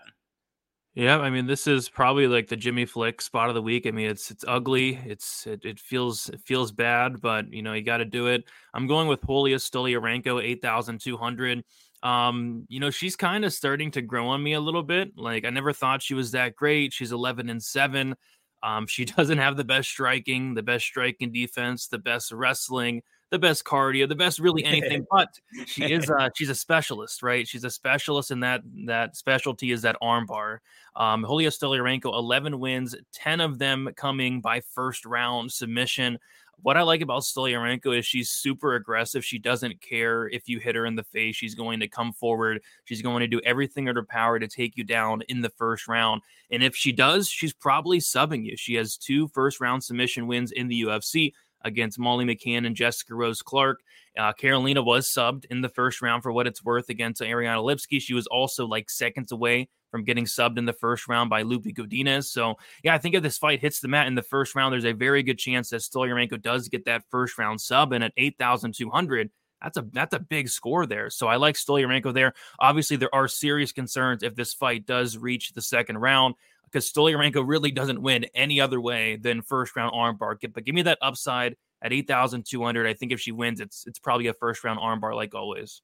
Yeah, 0.93 1.19
I 1.19 1.29
mean, 1.29 1.47
this 1.47 1.67
is 1.67 1.87
probably 1.87 2.27
like 2.27 2.49
the 2.49 2.57
Jimmy 2.57 2.85
Flick 2.85 3.21
spot 3.21 3.47
of 3.47 3.55
the 3.55 3.61
week. 3.61 3.87
I 3.87 3.91
mean, 3.91 4.09
it's 4.09 4.29
it's 4.29 4.43
ugly. 4.45 4.99
It's 5.05 5.47
it, 5.47 5.63
it 5.63 5.79
feels 5.79 6.27
it 6.27 6.41
feels 6.41 6.73
bad, 6.73 7.21
but 7.21 7.51
you 7.53 7.61
know 7.61 7.71
you 7.71 7.81
got 7.81 7.97
to 7.97 8.05
do 8.05 8.27
it. 8.27 8.43
I'm 8.73 8.87
going 8.87 9.07
with 9.07 9.25
Julia 9.25 9.55
Stoliarenko, 9.55 10.43
eight 10.43 10.61
thousand 10.61 10.99
two 10.99 11.15
hundred. 11.15 11.63
Um, 12.03 12.65
you 12.67 12.81
know, 12.81 12.89
she's 12.89 13.15
kind 13.15 13.45
of 13.45 13.53
starting 13.53 13.91
to 13.91 14.01
grow 14.01 14.27
on 14.27 14.43
me 14.43 14.51
a 14.53 14.59
little 14.59 14.83
bit. 14.83 15.17
Like 15.17 15.45
I 15.45 15.49
never 15.49 15.71
thought 15.71 16.01
she 16.01 16.13
was 16.13 16.31
that 16.31 16.57
great. 16.57 16.91
She's 16.91 17.13
eleven 17.13 17.49
and 17.49 17.63
seven. 17.63 18.15
Um, 18.63 18.87
she 18.87 19.05
doesn't 19.17 19.37
have 19.37 19.57
the 19.57 19.63
best 19.63 19.89
striking, 19.89 20.53
the 20.53 20.63
best 20.63 20.85
striking 20.85 21.31
defense, 21.31 21.87
the 21.87 21.97
best 21.97 22.31
wrestling, 22.31 23.01
the 23.29 23.39
best 23.39 23.63
cardio, 23.63 24.07
the 24.07 24.15
best 24.15 24.39
really 24.39 24.63
anything. 24.63 25.05
but 25.11 25.29
she 25.65 25.91
is 25.91 26.09
uh, 26.09 26.29
she's 26.35 26.49
a 26.49 26.55
specialist, 26.55 27.23
right? 27.23 27.47
She's 27.47 27.63
a 27.63 27.71
specialist, 27.71 28.31
and 28.31 28.43
that 28.43 28.61
that 28.85 29.15
specialty 29.15 29.71
is 29.71 29.81
that 29.83 29.95
armbar. 30.01 30.59
Um, 30.95 31.23
Julia 31.23 31.49
Stoliarenko, 31.49 32.13
eleven 32.13 32.59
wins, 32.59 32.95
ten 33.13 33.39
of 33.39 33.57
them 33.57 33.89
coming 33.95 34.41
by 34.41 34.59
first 34.59 35.05
round 35.05 35.51
submission 35.51 36.19
what 36.63 36.77
I 36.77 36.83
like 36.83 37.01
about 37.01 37.23
Stoliarenko 37.23 37.97
is 37.97 38.05
she's 38.05 38.29
super 38.29 38.75
aggressive. 38.75 39.25
She 39.25 39.39
doesn't 39.39 39.81
care 39.81 40.27
if 40.27 40.47
you 40.47 40.59
hit 40.59 40.75
her 40.75 40.85
in 40.85 40.95
the 40.95 41.03
face. 41.03 41.35
She's 41.35 41.55
going 41.55 41.79
to 41.79 41.87
come 41.87 42.13
forward. 42.13 42.61
She's 42.85 43.01
going 43.01 43.21
to 43.21 43.27
do 43.27 43.41
everything 43.43 43.87
in 43.87 43.95
her 43.95 44.05
power 44.05 44.39
to 44.39 44.47
take 44.47 44.77
you 44.77 44.83
down 44.83 45.21
in 45.29 45.41
the 45.41 45.49
first 45.49 45.87
round. 45.87 46.21
And 46.51 46.63
if 46.63 46.75
she 46.75 46.91
does, 46.91 47.27
she's 47.27 47.53
probably 47.53 47.99
subbing 47.99 48.45
you. 48.45 48.55
She 48.57 48.75
has 48.75 48.97
two 48.97 49.27
first 49.29 49.59
round 49.59 49.83
submission 49.83 50.27
wins 50.27 50.51
in 50.51 50.67
the 50.67 50.81
UFC 50.83 51.33
against 51.63 51.99
Molly 51.99 52.25
McCann 52.25 52.65
and 52.65 52.75
Jessica 52.75 53.15
Rose 53.15 53.41
Clark. 53.41 53.81
Uh, 54.17 54.33
Carolina 54.33 54.81
was 54.81 55.07
subbed 55.07 55.45
in 55.45 55.61
the 55.61 55.69
first 55.69 56.01
round 56.01 56.21
for 56.21 56.31
what 56.31 56.47
it's 56.47 56.63
worth 56.63 56.89
against 56.89 57.21
Ariane 57.21 57.57
Lipski. 57.57 58.01
She 58.01 58.13
was 58.13 58.27
also 58.27 58.65
like 58.65 58.89
seconds 58.89 59.31
away 59.31 59.69
from 59.91 60.03
getting 60.03 60.25
subbed 60.25 60.57
in 60.57 60.65
the 60.65 60.73
first 60.73 61.07
round 61.07 61.29
by 61.29 61.41
Lupe 61.43 61.65
Godinez. 61.65 62.25
So, 62.25 62.55
yeah, 62.83 62.95
I 62.95 62.97
think 62.97 63.13
if 63.13 63.21
this 63.21 63.37
fight 63.37 63.59
hits 63.59 63.81
the 63.81 63.87
mat 63.87 64.07
in 64.07 64.15
the 64.15 64.23
first 64.23 64.55
round, 64.55 64.73
there's 64.73 64.85
a 64.85 64.93
very 64.93 65.21
good 65.21 65.37
chance 65.37 65.69
that 65.69 65.81
Stoliarenko 65.81 66.41
does 66.41 66.69
get 66.69 66.85
that 66.85 67.03
first 67.11 67.37
round 67.37 67.59
sub. 67.59 67.91
And 67.91 68.03
at 68.03 68.13
8,200, 68.17 69.29
that's 69.61 69.77
a 69.77 69.85
that's 69.91 70.15
a 70.15 70.19
big 70.19 70.49
score 70.49 70.85
there. 70.85 71.09
So 71.09 71.27
I 71.27 71.35
like 71.35 71.55
Stoliarenko 71.55 72.13
there. 72.13 72.33
Obviously, 72.59 72.97
there 72.97 73.13
are 73.13 73.27
serious 73.27 73.71
concerns 73.71 74.23
if 74.23 74.35
this 74.35 74.53
fight 74.53 74.85
does 74.85 75.17
reach 75.17 75.53
the 75.53 75.61
second 75.61 75.99
round 75.99 76.35
because 76.63 76.91
Stoliarenko 76.91 77.43
really 77.45 77.71
doesn't 77.71 78.01
win 78.01 78.25
any 78.33 78.59
other 78.59 78.79
way 78.81 79.17
than 79.17 79.41
first 79.41 79.75
round 79.75 79.93
armbar. 79.93 80.37
But 80.53 80.63
give 80.63 80.73
me 80.73 80.81
that 80.83 80.97
upside 81.01 81.57
at 81.81 81.93
8,200. 81.93 82.87
I 82.87 82.93
think 82.93 83.11
if 83.11 83.19
she 83.19 83.31
wins, 83.31 83.59
it's 83.59 83.85
it's 83.85 83.99
probably 83.99 84.27
a 84.27 84.33
first 84.33 84.63
round 84.63 84.79
armbar 84.79 85.15
like 85.15 85.35
always. 85.35 85.81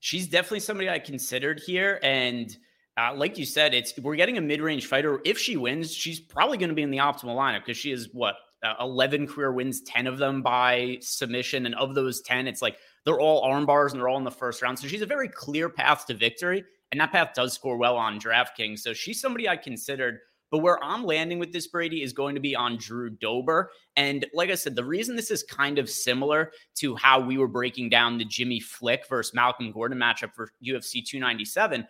She's 0.00 0.28
definitely 0.28 0.60
somebody 0.60 0.88
I 0.88 1.00
considered 1.00 1.60
here. 1.64 1.98
And 2.02 2.56
uh, 2.98 3.14
like 3.14 3.38
you 3.38 3.44
said, 3.44 3.74
it's 3.74 3.96
we're 3.98 4.16
getting 4.16 4.38
a 4.38 4.40
mid-range 4.40 4.86
fighter. 4.86 5.20
If 5.24 5.38
she 5.38 5.56
wins, 5.56 5.94
she's 5.94 6.18
probably 6.18 6.58
going 6.58 6.70
to 6.70 6.74
be 6.74 6.82
in 6.82 6.90
the 6.90 6.98
optimal 6.98 7.36
lineup 7.36 7.60
because 7.60 7.76
she 7.76 7.92
is 7.92 8.08
what 8.12 8.34
uh, 8.64 8.74
11 8.80 9.28
career 9.28 9.52
wins, 9.52 9.82
10 9.82 10.08
of 10.08 10.18
them 10.18 10.42
by 10.42 10.98
submission, 11.00 11.66
and 11.66 11.76
of 11.76 11.94
those 11.94 12.20
10, 12.22 12.48
it's 12.48 12.60
like 12.60 12.76
they're 13.04 13.20
all 13.20 13.42
arm 13.42 13.66
bars 13.66 13.92
and 13.92 14.00
they're 14.00 14.08
all 14.08 14.18
in 14.18 14.24
the 14.24 14.30
first 14.30 14.62
round. 14.62 14.78
So 14.78 14.88
she's 14.88 15.02
a 15.02 15.06
very 15.06 15.28
clear 15.28 15.68
path 15.68 16.06
to 16.06 16.14
victory, 16.14 16.64
and 16.90 17.00
that 17.00 17.12
path 17.12 17.34
does 17.34 17.52
score 17.52 17.76
well 17.76 17.96
on 17.96 18.18
DraftKings. 18.18 18.80
So 18.80 18.92
she's 18.92 19.20
somebody 19.20 19.48
I 19.48 19.56
considered. 19.56 20.18
But 20.50 20.60
where 20.60 20.82
I'm 20.82 21.04
landing 21.04 21.38
with 21.38 21.52
this 21.52 21.66
Brady 21.66 22.02
is 22.02 22.14
going 22.14 22.34
to 22.34 22.40
be 22.40 22.56
on 22.56 22.78
Drew 22.78 23.10
Dober. 23.10 23.70
And 23.96 24.24
like 24.32 24.48
I 24.48 24.54
said, 24.54 24.74
the 24.74 24.84
reason 24.84 25.14
this 25.14 25.30
is 25.30 25.42
kind 25.42 25.78
of 25.78 25.90
similar 25.90 26.52
to 26.76 26.96
how 26.96 27.20
we 27.20 27.36
were 27.36 27.48
breaking 27.48 27.90
down 27.90 28.16
the 28.16 28.24
Jimmy 28.24 28.58
Flick 28.58 29.06
versus 29.10 29.34
Malcolm 29.34 29.70
Gordon 29.70 29.98
matchup 29.98 30.32
for 30.32 30.50
UFC 30.64 31.04
297 31.04 31.86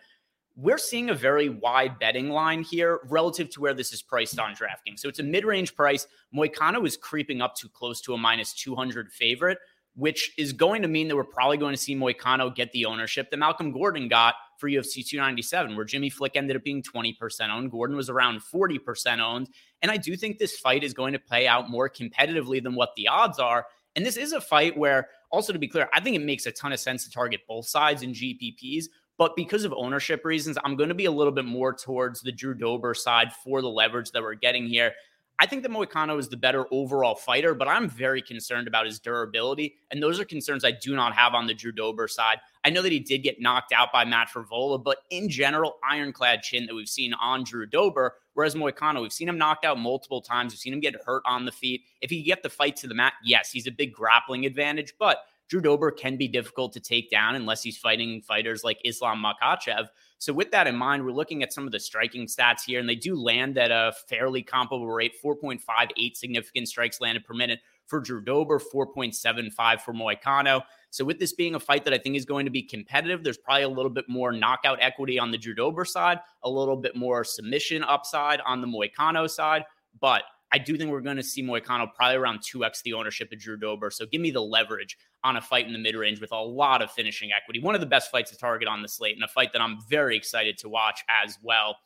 we're 0.61 0.77
seeing 0.77 1.09
a 1.09 1.13
very 1.13 1.47
wide 1.47 1.97
betting 1.99 2.29
line 2.29 2.63
here 2.63 2.99
relative 3.09 3.49
to 3.51 3.61
where 3.61 3.73
this 3.73 3.93
is 3.93 4.01
priced 4.01 4.37
on 4.39 4.53
DraftKings. 4.53 4.99
So 4.99 5.07
it's 5.07 5.19
a 5.19 5.23
mid 5.23 5.45
range 5.45 5.73
price. 5.73 6.05
Moicano 6.35 6.85
is 6.85 6.97
creeping 6.97 7.41
up 7.41 7.55
to 7.55 7.69
close 7.69 8.01
to 8.01 8.13
a 8.13 8.17
minus 8.17 8.53
200 8.53 9.09
favorite. 9.09 9.59
which 9.95 10.31
is 10.37 10.53
going 10.53 10.81
to 10.81 10.87
mean 10.87 11.07
that 11.07 11.15
we're 11.15 11.23
probably 11.25 11.57
going 11.57 11.73
to 11.73 11.81
see 11.81 11.95
Moicano 11.95 12.53
get 12.53 12.71
the 12.71 12.85
ownership 12.85 13.29
that 13.29 13.37
Malcolm 13.37 13.71
Gordon 13.71 14.07
got 14.07 14.35
for 14.57 14.69
UFC 14.69 15.05
297, 15.05 15.75
where 15.75 15.85
Jimmy 15.85 16.09
Flick 16.09 16.35
ended 16.35 16.55
up 16.55 16.63
being 16.63 16.81
20% 16.81 17.49
owned. 17.49 17.71
Gordon 17.71 17.97
was 17.97 18.09
around 18.09 18.41
40% 18.41 19.19
owned. 19.19 19.49
And 19.81 19.91
I 19.91 19.97
do 19.97 20.15
think 20.15 20.37
this 20.37 20.57
fight 20.57 20.83
is 20.83 20.93
going 20.93 21.13
to 21.13 21.19
play 21.19 21.47
out 21.47 21.69
more 21.69 21.89
competitively 21.89 22.63
than 22.63 22.75
what 22.75 22.95
the 22.95 23.07
odds 23.07 23.39
are. 23.39 23.65
And 23.95 24.05
this 24.05 24.17
is 24.17 24.33
a 24.33 24.41
fight 24.41 24.77
where, 24.77 25.09
also 25.31 25.51
to 25.51 25.59
be 25.59 25.67
clear, 25.67 25.89
I 25.93 25.99
think 25.99 26.15
it 26.15 26.23
makes 26.23 26.45
a 26.45 26.51
ton 26.51 26.71
of 26.71 26.79
sense 26.79 27.03
to 27.03 27.11
target 27.11 27.41
both 27.47 27.67
sides 27.67 28.03
in 28.03 28.11
GPPs. 28.11 28.85
But 29.19 29.35
because 29.35 29.65
of 29.65 29.73
ownership 29.73 30.23
reasons, 30.23 30.57
I'm 30.63 30.77
going 30.77 30.89
to 30.89 30.95
be 30.95 31.05
a 31.05 31.11
little 31.11 31.33
bit 31.33 31.43
more 31.43 31.73
towards 31.73 32.21
the 32.21 32.31
Drew 32.31 32.53
Dober 32.53 32.93
side 32.93 33.33
for 33.33 33.61
the 33.61 33.69
leverage 33.69 34.11
that 34.11 34.23
we're 34.23 34.33
getting 34.33 34.65
here. 34.65 34.93
I 35.41 35.45
think 35.45 35.61
that 35.63 35.71
Moicano 35.71 36.17
is 36.17 36.29
the 36.29 36.37
better 36.37 36.65
overall 36.71 37.15
fighter, 37.15 37.53
but 37.53 37.67
I'm 37.67 37.89
very 37.89 38.21
concerned 38.21 38.67
about 38.67 38.85
his 38.85 38.99
durability. 38.99 39.75
And 39.91 40.01
those 40.01 40.21
are 40.21 40.25
concerns 40.25 40.63
I 40.63 40.71
do 40.71 40.95
not 40.95 41.13
have 41.13 41.33
on 41.33 41.47
the 41.47 41.53
Drew 41.53 41.73
Dober 41.73 42.07
side. 42.07 42.39
I 42.63 42.69
know 42.69 42.81
that 42.81 42.93
he 42.93 42.99
did 42.99 43.23
get 43.23 43.41
knocked 43.41 43.73
out 43.73 43.91
by 43.91 44.05
Matt 44.05 44.29
Frevola, 44.29 44.81
but 44.81 44.99
in 45.11 45.27
general, 45.27 45.79
ironclad 45.83 46.41
chin 46.41 46.65
that 46.65 46.75
we've 46.75 46.89
seen 46.89 47.13
on 47.13 47.43
Drew 47.43 47.65
Dober. 47.65 48.15
Whereas 48.35 48.55
Moicano, 48.55 49.01
we've 49.01 49.13
seen 49.13 49.27
him 49.27 49.37
knocked 49.37 49.65
out 49.65 49.77
multiple 49.77 50.21
times. 50.21 50.53
We've 50.53 50.59
seen 50.59 50.73
him 50.73 50.79
get 50.79 50.95
hurt 51.05 51.23
on 51.25 51.43
the 51.43 51.51
feet. 51.51 51.81
If 51.99 52.09
he 52.09 52.23
get 52.23 52.41
the 52.41 52.49
fight 52.49 52.77
to 52.77 52.87
the 52.87 52.95
mat, 52.95 53.13
yes, 53.23 53.51
he's 53.51 53.67
a 53.67 53.71
big 53.71 53.93
grappling 53.93 54.45
advantage, 54.45 54.93
but 54.97 55.23
Drew 55.49 55.61
Dober 55.61 55.89
can 55.89 56.15
be 56.15 56.27
difficult 56.27 56.73
to 56.73 56.79
take 56.79 57.09
down 57.09 57.35
unless 57.35 57.63
he's 57.63 57.77
fighting 57.77 58.21
fighters 58.21 58.63
like 58.63 58.79
Islam 58.85 59.23
Makhachev. 59.23 59.87
So, 60.19 60.31
with 60.31 60.51
that 60.51 60.67
in 60.67 60.75
mind, 60.75 61.03
we're 61.03 61.11
looking 61.11 61.41
at 61.41 61.51
some 61.51 61.65
of 61.65 61.71
the 61.71 61.79
striking 61.79 62.27
stats 62.27 62.63
here, 62.65 62.79
and 62.79 62.87
they 62.87 62.95
do 62.95 63.15
land 63.15 63.57
at 63.57 63.71
a 63.71 63.93
fairly 64.07 64.43
comparable 64.43 64.87
rate 64.87 65.13
4.58 65.23 66.15
significant 66.15 66.67
strikes 66.67 67.01
landed 67.01 67.25
per 67.25 67.33
minute 67.33 67.61
for 67.87 67.99
Drew 67.99 68.21
Dober, 68.21 68.59
4.75 68.59 69.81
for 69.81 69.93
Moicano. 69.93 70.61
So, 70.91 71.03
with 71.03 71.17
this 71.17 71.33
being 71.33 71.55
a 71.55 71.59
fight 71.59 71.83
that 71.85 71.93
I 71.95 71.97
think 71.97 72.15
is 72.15 72.25
going 72.25 72.45
to 72.45 72.51
be 72.51 72.61
competitive, 72.61 73.23
there's 73.23 73.37
probably 73.37 73.63
a 73.63 73.69
little 73.69 73.89
bit 73.89 74.07
more 74.07 74.31
knockout 74.31 74.77
equity 74.81 75.17
on 75.17 75.31
the 75.31 75.37
Drew 75.37 75.55
Dober 75.55 75.83
side, 75.83 76.19
a 76.43 76.49
little 76.49 76.77
bit 76.77 76.95
more 76.95 77.23
submission 77.23 77.83
upside 77.83 78.39
on 78.41 78.61
the 78.61 78.67
Moicano 78.67 79.27
side. 79.27 79.63
But 79.99 80.23
I 80.51 80.57
do 80.57 80.77
think 80.77 80.89
we're 80.89 81.01
going 81.01 81.17
to 81.17 81.23
see 81.23 81.43
Moicano 81.43 81.87
probably 81.93 82.15
around 82.15 82.39
2x 82.39 82.81
the 82.83 82.93
ownership 82.93 83.31
of 83.31 83.39
Drew 83.39 83.57
Dober. 83.57 83.91
So 83.91 84.05
give 84.05 84.21
me 84.21 84.31
the 84.31 84.41
leverage 84.41 84.97
on 85.23 85.37
a 85.37 85.41
fight 85.41 85.67
in 85.67 85.73
the 85.73 85.79
mid 85.79 85.95
range 85.95 86.19
with 86.19 86.31
a 86.31 86.41
lot 86.41 86.81
of 86.81 86.91
finishing 86.91 87.29
equity. 87.31 87.59
One 87.59 87.75
of 87.75 87.81
the 87.81 87.87
best 87.87 88.09
fights 88.09 88.31
to 88.31 88.37
target 88.37 88.67
on 88.67 88.81
the 88.81 88.87
slate, 88.87 89.15
and 89.15 89.23
a 89.23 89.27
fight 89.27 89.53
that 89.53 89.61
I'm 89.61 89.77
very 89.89 90.17
excited 90.17 90.57
to 90.59 90.69
watch 90.69 91.03
as 91.23 91.37
well. 91.43 91.77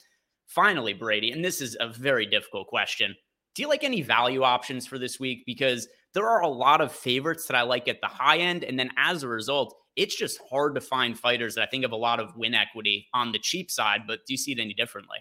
Finally, 0.48 0.94
Brady, 0.94 1.32
and 1.32 1.44
this 1.44 1.62
is 1.62 1.76
a 1.80 1.88
very 1.88 2.26
difficult 2.26 2.68
question. 2.68 3.16
Do 3.56 3.62
you 3.62 3.68
like 3.68 3.84
any 3.84 4.02
value 4.02 4.44
options 4.44 4.88
for 4.88 4.98
this 4.98 5.20
week? 5.20 5.44
Because 5.46 5.88
there 6.14 6.30
are 6.30 6.42
a 6.42 6.48
lot 6.48 6.82
of 6.82 6.92
favorites 6.92 7.48
that 7.48 7.56
I 7.56 7.64
like 7.64 7.88
at 7.88 8.02
the 8.02 8.08
high 8.08 8.38
end. 8.38 8.64
And 8.64 8.80
then 8.80 8.92
as 8.98 9.24
a 9.24 9.28
result, 9.28 9.76
it's 9.96 10.16
just 10.16 10.40
hard 10.50 10.76
to 10.76 10.82
find 10.82 11.18
fighters 11.18 11.56
that 11.56 11.64
I 11.64 11.68
think 11.68 11.84
have 11.84 11.92
a 11.92 11.98
lot 11.98 12.20
of 12.20 12.36
win 12.36 12.56
equity 12.56 13.08
on 13.14 13.32
the 13.32 13.40
cheap 13.40 13.70
side. 13.70 14.02
But 14.08 14.20
do 14.26 14.34
you 14.34 14.38
see 14.38 14.54
it 14.54 14.60
any 14.60 14.74
differently? 14.74 15.20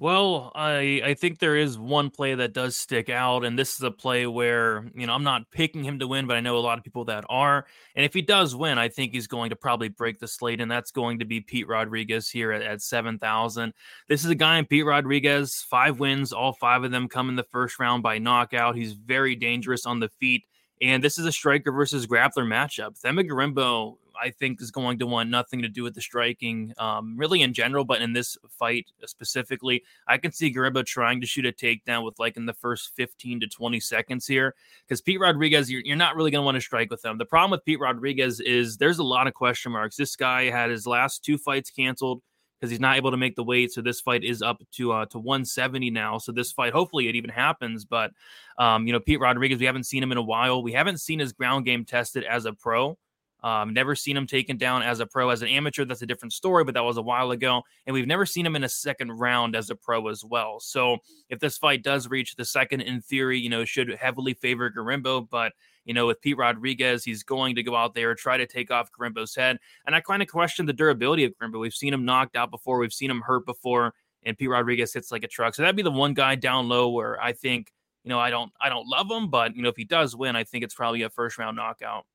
Well, 0.00 0.50
I 0.54 1.02
I 1.04 1.12
think 1.12 1.40
there 1.40 1.56
is 1.56 1.78
one 1.78 2.08
play 2.08 2.34
that 2.34 2.54
does 2.54 2.74
stick 2.74 3.10
out, 3.10 3.44
and 3.44 3.58
this 3.58 3.74
is 3.74 3.82
a 3.82 3.90
play 3.90 4.26
where 4.26 4.90
you 4.94 5.06
know 5.06 5.12
I'm 5.12 5.24
not 5.24 5.50
picking 5.50 5.84
him 5.84 5.98
to 5.98 6.06
win, 6.06 6.26
but 6.26 6.38
I 6.38 6.40
know 6.40 6.56
a 6.56 6.58
lot 6.58 6.78
of 6.78 6.84
people 6.84 7.04
that 7.04 7.26
are. 7.28 7.66
And 7.94 8.06
if 8.06 8.14
he 8.14 8.22
does 8.22 8.56
win, 8.56 8.78
I 8.78 8.88
think 8.88 9.12
he's 9.12 9.26
going 9.26 9.50
to 9.50 9.56
probably 9.56 9.90
break 9.90 10.18
the 10.18 10.26
slate, 10.26 10.62
and 10.62 10.70
that's 10.70 10.90
going 10.90 11.18
to 11.18 11.26
be 11.26 11.42
Pete 11.42 11.68
Rodriguez 11.68 12.30
here 12.30 12.50
at, 12.50 12.62
at 12.62 12.80
seven 12.80 13.18
thousand. 13.18 13.74
This 14.08 14.24
is 14.24 14.30
a 14.30 14.34
guy 14.34 14.56
in 14.58 14.64
Pete 14.64 14.86
Rodriguez, 14.86 15.66
five 15.68 16.00
wins, 16.00 16.32
all 16.32 16.54
five 16.54 16.82
of 16.82 16.92
them 16.92 17.06
come 17.06 17.28
in 17.28 17.36
the 17.36 17.42
first 17.52 17.78
round 17.78 18.02
by 18.02 18.16
knockout. 18.16 18.76
He's 18.76 18.94
very 18.94 19.36
dangerous 19.36 19.84
on 19.84 20.00
the 20.00 20.08
feet. 20.08 20.44
And 20.82 21.04
this 21.04 21.18
is 21.18 21.26
a 21.26 21.32
striker 21.32 21.72
versus 21.72 22.06
grappler 22.06 22.46
matchup. 22.46 22.98
Themba 23.02 23.28
Gorimbo 23.28 23.98
I 24.20 24.30
think 24.30 24.60
is 24.60 24.70
going 24.70 24.98
to 24.98 25.06
want 25.06 25.30
nothing 25.30 25.62
to 25.62 25.68
do 25.68 25.82
with 25.82 25.94
the 25.94 26.00
striking, 26.00 26.72
um, 26.78 27.16
really 27.16 27.42
in 27.42 27.52
general, 27.52 27.84
but 27.84 28.02
in 28.02 28.12
this 28.12 28.36
fight 28.48 28.86
specifically, 29.06 29.82
I 30.06 30.18
can 30.18 30.32
see 30.32 30.52
Gorimbo 30.52 30.84
trying 30.84 31.20
to 31.20 31.26
shoot 31.26 31.46
a 31.46 31.52
takedown 31.52 32.04
with 32.04 32.18
like 32.18 32.36
in 32.36 32.46
the 32.46 32.54
first 32.54 32.92
15 32.96 33.40
to 33.40 33.46
20 33.46 33.80
seconds 33.80 34.26
here. 34.26 34.54
Because 34.86 35.00
Pete 35.00 35.20
Rodriguez, 35.20 35.70
you're, 35.70 35.82
you're 35.84 35.96
not 35.96 36.16
really 36.16 36.30
going 36.30 36.42
to 36.42 36.46
want 36.46 36.56
to 36.56 36.60
strike 36.60 36.90
with 36.90 37.04
him. 37.04 37.18
The 37.18 37.24
problem 37.24 37.50
with 37.50 37.64
Pete 37.64 37.80
Rodriguez 37.80 38.40
is 38.40 38.76
there's 38.76 38.98
a 38.98 39.04
lot 39.04 39.26
of 39.26 39.34
question 39.34 39.72
marks. 39.72 39.96
This 39.96 40.16
guy 40.16 40.50
had 40.50 40.70
his 40.70 40.86
last 40.86 41.24
two 41.24 41.38
fights 41.38 41.70
canceled 41.70 42.22
because 42.60 42.70
he's 42.70 42.80
not 42.80 42.96
able 42.96 43.10
to 43.10 43.16
make 43.16 43.36
the 43.36 43.42
weight. 43.42 43.72
So 43.72 43.80
this 43.80 44.00
fight 44.00 44.22
is 44.22 44.42
up 44.42 44.62
to 44.72 44.92
uh, 44.92 45.06
to 45.06 45.18
170 45.18 45.90
now. 45.90 46.18
So 46.18 46.32
this 46.32 46.52
fight, 46.52 46.72
hopefully, 46.72 47.08
it 47.08 47.16
even 47.16 47.30
happens. 47.30 47.84
But 47.84 48.12
um, 48.58 48.86
you 48.86 48.92
know, 48.92 49.00
Pete 49.00 49.20
Rodriguez, 49.20 49.58
we 49.58 49.66
haven't 49.66 49.84
seen 49.84 50.02
him 50.02 50.12
in 50.12 50.18
a 50.18 50.22
while. 50.22 50.62
We 50.62 50.72
haven't 50.72 50.98
seen 50.98 51.18
his 51.18 51.32
ground 51.32 51.64
game 51.64 51.84
tested 51.84 52.24
as 52.24 52.44
a 52.44 52.52
pro. 52.52 52.98
Um, 53.42 53.72
never 53.72 53.94
seen 53.94 54.16
him 54.16 54.26
taken 54.26 54.56
down 54.56 54.82
as 54.82 55.00
a 55.00 55.06
pro. 55.06 55.30
As 55.30 55.42
an 55.42 55.48
amateur, 55.48 55.84
that's 55.84 56.02
a 56.02 56.06
different 56.06 56.32
story, 56.32 56.64
but 56.64 56.74
that 56.74 56.84
was 56.84 56.96
a 56.96 57.02
while 57.02 57.30
ago. 57.30 57.62
And 57.86 57.94
we've 57.94 58.06
never 58.06 58.26
seen 58.26 58.44
him 58.44 58.56
in 58.56 58.64
a 58.64 58.68
second 58.68 59.12
round 59.12 59.56
as 59.56 59.70
a 59.70 59.74
pro 59.74 60.08
as 60.08 60.24
well. 60.24 60.60
So 60.60 60.98
if 61.28 61.40
this 61.40 61.58
fight 61.58 61.82
does 61.82 62.08
reach 62.08 62.36
the 62.36 62.44
second, 62.44 62.82
in 62.82 63.00
theory, 63.00 63.38
you 63.38 63.48
know, 63.48 63.64
should 63.64 63.88
heavily 63.90 64.34
favor 64.34 64.70
Gorimbo. 64.70 65.28
But, 65.28 65.52
you 65.84 65.94
know, 65.94 66.06
with 66.06 66.20
Pete 66.20 66.36
Rodriguez, 66.36 67.04
he's 67.04 67.22
going 67.22 67.54
to 67.54 67.62
go 67.62 67.74
out 67.74 67.94
there, 67.94 68.14
try 68.14 68.36
to 68.36 68.46
take 68.46 68.70
off 68.70 68.90
Gorimbo's 68.92 69.34
head. 69.34 69.58
And 69.86 69.94
I 69.94 70.00
kind 70.00 70.22
of 70.22 70.28
question 70.28 70.66
the 70.66 70.72
durability 70.72 71.24
of 71.24 71.32
Gorimbo. 71.40 71.60
We've 71.60 71.72
seen 71.72 71.94
him 71.94 72.04
knocked 72.04 72.36
out 72.36 72.50
before, 72.50 72.78
we've 72.78 72.92
seen 72.92 73.10
him 73.10 73.22
hurt 73.22 73.46
before, 73.46 73.94
and 74.22 74.36
Pete 74.36 74.50
Rodriguez 74.50 74.92
hits 74.92 75.10
like 75.10 75.24
a 75.24 75.28
truck. 75.28 75.54
So 75.54 75.62
that'd 75.62 75.76
be 75.76 75.82
the 75.82 75.90
one 75.90 76.14
guy 76.14 76.34
down 76.34 76.68
low 76.68 76.90
where 76.90 77.20
I 77.20 77.32
think, 77.32 77.72
you 78.04 78.08
know, 78.08 78.18
I 78.18 78.30
don't 78.30 78.52
I 78.60 78.68
don't 78.68 78.86
love 78.88 79.10
him, 79.10 79.30
but 79.30 79.56
you 79.56 79.62
know, 79.62 79.68
if 79.68 79.76
he 79.76 79.84
does 79.84 80.16
win, 80.16 80.36
I 80.36 80.44
think 80.44 80.64
it's 80.64 80.74
probably 80.74 81.02
a 81.02 81.10
first 81.10 81.38
round 81.38 81.56
knockout. 81.56 82.06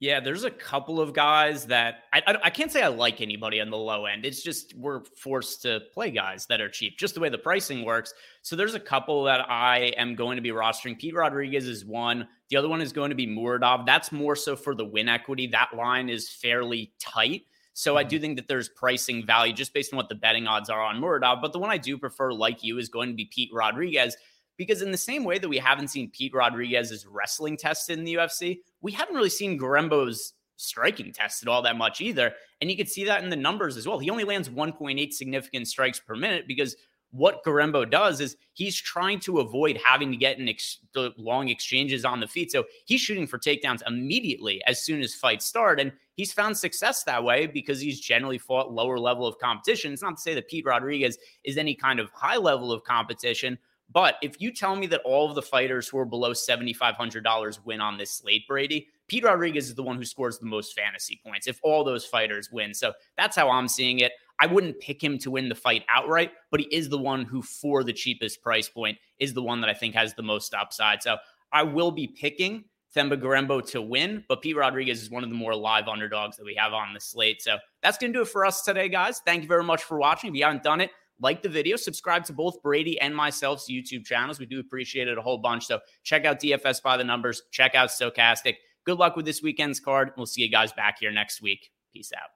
Yeah, 0.00 0.20
there's 0.20 0.44
a 0.44 0.50
couple 0.50 1.00
of 1.00 1.12
guys 1.12 1.66
that 1.66 2.04
I, 2.12 2.22
I, 2.24 2.36
I, 2.44 2.50
can't 2.50 2.70
say 2.70 2.82
I 2.82 2.86
like 2.88 3.20
anybody 3.20 3.60
on 3.60 3.68
the 3.68 3.76
low 3.76 4.06
end. 4.06 4.24
It's 4.24 4.44
just 4.44 4.72
we're 4.76 5.02
forced 5.16 5.62
to 5.62 5.80
play 5.92 6.12
guys 6.12 6.46
that 6.46 6.60
are 6.60 6.68
cheap, 6.68 6.98
just 6.98 7.14
the 7.14 7.20
way 7.20 7.28
the 7.28 7.38
pricing 7.38 7.84
works. 7.84 8.14
So 8.42 8.54
there's 8.54 8.74
a 8.74 8.80
couple 8.80 9.24
that 9.24 9.50
I 9.50 9.92
am 9.96 10.14
going 10.14 10.36
to 10.36 10.42
be 10.42 10.50
rostering. 10.50 10.96
Pete 10.96 11.16
Rodriguez 11.16 11.66
is 11.66 11.84
one. 11.84 12.28
The 12.48 12.56
other 12.56 12.68
one 12.68 12.80
is 12.80 12.92
going 12.92 13.10
to 13.10 13.16
be 13.16 13.26
Muradov. 13.26 13.86
That's 13.86 14.12
more 14.12 14.36
so 14.36 14.54
for 14.54 14.72
the 14.72 14.84
win 14.84 15.08
equity. 15.08 15.48
That 15.48 15.70
line 15.76 16.08
is 16.08 16.28
fairly 16.28 16.92
tight. 17.00 17.42
So 17.72 17.96
I 17.96 18.04
do 18.04 18.16
mm-hmm. 18.16 18.22
think 18.22 18.36
that 18.36 18.46
there's 18.46 18.68
pricing 18.68 19.26
value 19.26 19.52
just 19.52 19.74
based 19.74 19.92
on 19.92 19.96
what 19.96 20.08
the 20.08 20.14
betting 20.14 20.46
odds 20.46 20.70
are 20.70 20.82
on 20.82 21.00
Muradov. 21.00 21.42
But 21.42 21.52
the 21.52 21.58
one 21.58 21.70
I 21.70 21.78
do 21.78 21.98
prefer, 21.98 22.32
like 22.32 22.62
you, 22.62 22.78
is 22.78 22.88
going 22.88 23.08
to 23.08 23.14
be 23.16 23.24
Pete 23.24 23.50
Rodriguez 23.52 24.16
because 24.56 24.82
in 24.82 24.90
the 24.90 24.98
same 24.98 25.24
way 25.24 25.38
that 25.38 25.48
we 25.48 25.58
haven't 25.58 25.88
seen 25.88 26.10
Pete 26.10 26.34
Rodriguez's 26.34 27.06
wrestling 27.06 27.56
tested 27.56 27.98
in 27.98 28.04
the 28.04 28.14
UFC, 28.14 28.58
we 28.80 28.92
haven't 28.92 29.14
really 29.14 29.30
seen 29.30 29.58
Gorimbo's 29.58 30.34
striking 30.56 31.12
tested 31.12 31.48
all 31.48 31.62
that 31.62 31.76
much 31.76 32.00
either. 32.00 32.34
And 32.60 32.70
you 32.70 32.76
could 32.76 32.88
see 32.88 33.04
that 33.04 33.22
in 33.22 33.30
the 33.30 33.36
numbers 33.36 33.76
as 33.76 33.86
well. 33.86 33.98
He 33.98 34.10
only 34.10 34.24
lands 34.24 34.48
1.8 34.48 35.12
significant 35.12 35.68
strikes 35.68 36.00
per 36.00 36.16
minute 36.16 36.46
because 36.46 36.76
what 37.10 37.42
Gorimbo 37.42 37.88
does 37.88 38.20
is 38.20 38.36
he's 38.52 38.76
trying 38.76 39.18
to 39.20 39.38
avoid 39.38 39.80
having 39.82 40.10
to 40.10 40.16
get 40.16 40.38
in 40.38 40.48
ex- 40.48 40.78
long 41.16 41.48
exchanges 41.48 42.04
on 42.04 42.20
the 42.20 42.26
feet. 42.26 42.52
So 42.52 42.64
he's 42.84 43.00
shooting 43.00 43.26
for 43.26 43.38
takedowns 43.38 43.80
immediately 43.86 44.62
as 44.66 44.82
soon 44.82 45.00
as 45.00 45.14
fights 45.14 45.46
start. 45.46 45.80
And 45.80 45.92
he's 46.16 46.32
found 46.32 46.58
success 46.58 47.04
that 47.04 47.24
way 47.24 47.46
because 47.46 47.80
he's 47.80 48.00
generally 48.00 48.36
fought 48.36 48.72
lower 48.72 48.98
level 48.98 49.26
of 49.26 49.38
competition. 49.38 49.92
It's 49.92 50.02
not 50.02 50.16
to 50.16 50.22
say 50.22 50.34
that 50.34 50.48
Pete 50.48 50.66
Rodriguez 50.66 51.16
is 51.44 51.56
any 51.56 51.74
kind 51.74 51.98
of 51.98 52.10
high 52.10 52.36
level 52.36 52.72
of 52.72 52.84
competition, 52.84 53.58
but 53.90 54.16
if 54.22 54.40
you 54.40 54.52
tell 54.52 54.76
me 54.76 54.86
that 54.88 55.00
all 55.04 55.28
of 55.28 55.34
the 55.34 55.42
fighters 55.42 55.88
who 55.88 55.98
are 55.98 56.04
below 56.04 56.32
$7,500 56.32 57.64
win 57.64 57.80
on 57.80 57.96
this 57.96 58.12
slate, 58.12 58.46
Brady, 58.46 58.88
Pete 59.08 59.24
Rodriguez 59.24 59.68
is 59.68 59.74
the 59.74 59.82
one 59.82 59.96
who 59.96 60.04
scores 60.04 60.38
the 60.38 60.46
most 60.46 60.74
fantasy 60.74 61.18
points 61.24 61.46
if 61.46 61.58
all 61.62 61.84
those 61.84 62.04
fighters 62.04 62.50
win. 62.52 62.74
So 62.74 62.92
that's 63.16 63.36
how 63.36 63.48
I'm 63.48 63.68
seeing 63.68 64.00
it. 64.00 64.12
I 64.40 64.46
wouldn't 64.46 64.78
pick 64.78 65.02
him 65.02 65.18
to 65.18 65.30
win 65.30 65.48
the 65.48 65.54
fight 65.54 65.84
outright, 65.88 66.32
but 66.50 66.60
he 66.60 66.66
is 66.66 66.88
the 66.88 66.98
one 66.98 67.24
who, 67.24 67.42
for 67.42 67.82
the 67.82 67.92
cheapest 67.92 68.42
price 68.42 68.68
point, 68.68 68.98
is 69.18 69.34
the 69.34 69.42
one 69.42 69.60
that 69.62 69.70
I 69.70 69.74
think 69.74 69.94
has 69.94 70.14
the 70.14 70.22
most 70.22 70.54
upside. 70.54 71.02
So 71.02 71.16
I 71.50 71.62
will 71.62 71.90
be 71.90 72.06
picking 72.06 72.64
Themba 72.94 73.20
Gorimbo 73.20 73.66
to 73.70 73.82
win, 73.82 74.24
but 74.28 74.42
Pete 74.42 74.56
Rodriguez 74.56 75.02
is 75.02 75.10
one 75.10 75.24
of 75.24 75.30
the 75.30 75.34
more 75.34 75.54
live 75.54 75.88
underdogs 75.88 76.36
that 76.36 76.44
we 76.44 76.54
have 76.54 76.72
on 76.72 76.94
the 76.94 77.00
slate. 77.00 77.42
So 77.42 77.58
that's 77.82 77.98
going 77.98 78.12
to 78.12 78.18
do 78.18 78.22
it 78.22 78.28
for 78.28 78.46
us 78.46 78.62
today, 78.62 78.88
guys. 78.88 79.20
Thank 79.24 79.42
you 79.42 79.48
very 79.48 79.64
much 79.64 79.82
for 79.82 79.98
watching. 79.98 80.30
If 80.30 80.36
you 80.36 80.44
haven't 80.44 80.62
done 80.62 80.80
it, 80.80 80.90
like 81.20 81.42
the 81.42 81.48
video, 81.48 81.76
subscribe 81.76 82.24
to 82.24 82.32
both 82.32 82.62
Brady 82.62 83.00
and 83.00 83.14
myself's 83.14 83.70
YouTube 83.70 84.04
channels. 84.04 84.38
We 84.38 84.46
do 84.46 84.60
appreciate 84.60 85.08
it 85.08 85.18
a 85.18 85.22
whole 85.22 85.38
bunch. 85.38 85.66
So 85.66 85.80
check 86.02 86.24
out 86.24 86.40
DFS 86.40 86.82
by 86.82 86.96
the 86.96 87.04
numbers, 87.04 87.42
check 87.50 87.74
out 87.74 87.90
Stokastic. 87.90 88.56
Good 88.84 88.98
luck 88.98 89.16
with 89.16 89.26
this 89.26 89.42
weekend's 89.42 89.80
card. 89.80 90.12
We'll 90.16 90.26
see 90.26 90.42
you 90.42 90.50
guys 90.50 90.72
back 90.72 90.98
here 91.00 91.12
next 91.12 91.42
week. 91.42 91.70
Peace 91.92 92.10
out. 92.16 92.30